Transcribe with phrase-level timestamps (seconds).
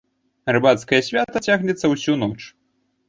[0.55, 2.39] Рыбацкае свята цягнецца ўсю ноч.